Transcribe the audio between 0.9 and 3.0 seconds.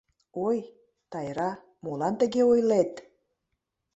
Тайра, молан тыге ойлет?